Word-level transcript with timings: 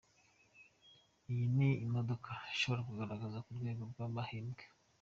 Iyi 1.31 1.45
ni 1.55 1.69
imodoka 1.85 2.31
ishobora 2.53 2.79
kukugaragaza 2.85 3.37
mu 3.45 3.51
rwego 3.57 3.83
rw’abaherwe. 3.91 4.63